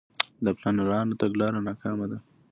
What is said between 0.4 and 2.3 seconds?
د پلانرانو تګلاره ناکامه ده.